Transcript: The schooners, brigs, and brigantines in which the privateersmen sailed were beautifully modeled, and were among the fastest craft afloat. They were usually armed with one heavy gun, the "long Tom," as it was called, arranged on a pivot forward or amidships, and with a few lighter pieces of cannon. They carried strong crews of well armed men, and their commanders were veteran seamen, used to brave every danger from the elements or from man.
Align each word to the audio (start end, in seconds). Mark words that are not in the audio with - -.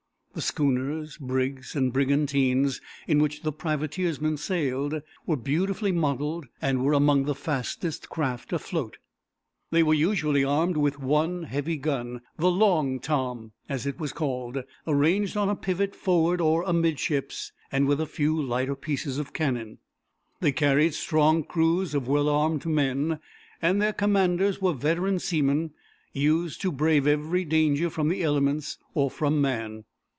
The 0.33 0.39
schooners, 0.41 1.17
brigs, 1.17 1.75
and 1.75 1.91
brigantines 1.91 2.79
in 3.05 3.19
which 3.19 3.41
the 3.43 3.51
privateersmen 3.51 4.37
sailed 4.39 5.01
were 5.25 5.35
beautifully 5.35 5.91
modeled, 5.91 6.45
and 6.61 6.85
were 6.85 6.93
among 6.93 7.25
the 7.25 7.35
fastest 7.35 8.07
craft 8.07 8.53
afloat. 8.53 8.97
They 9.71 9.83
were 9.83 9.93
usually 9.93 10.45
armed 10.45 10.77
with 10.77 11.01
one 11.01 11.43
heavy 11.43 11.75
gun, 11.75 12.21
the 12.37 12.49
"long 12.49 13.01
Tom," 13.01 13.51
as 13.67 13.85
it 13.85 13.99
was 13.99 14.13
called, 14.13 14.63
arranged 14.87 15.35
on 15.35 15.49
a 15.49 15.55
pivot 15.55 15.97
forward 15.97 16.39
or 16.39 16.63
amidships, 16.63 17.51
and 17.69 17.85
with 17.85 17.99
a 17.99 18.05
few 18.05 18.41
lighter 18.41 18.73
pieces 18.75 19.17
of 19.17 19.33
cannon. 19.33 19.79
They 20.39 20.53
carried 20.53 20.93
strong 20.93 21.43
crews 21.43 21.93
of 21.93 22.07
well 22.07 22.29
armed 22.29 22.65
men, 22.65 23.19
and 23.61 23.81
their 23.81 23.91
commanders 23.93 24.61
were 24.61 24.73
veteran 24.73 25.19
seamen, 25.19 25.71
used 26.13 26.61
to 26.61 26.71
brave 26.71 27.05
every 27.05 27.43
danger 27.43 27.89
from 27.89 28.07
the 28.07 28.23
elements 28.23 28.77
or 28.93 29.11
from 29.11 29.41
man. 29.41 29.83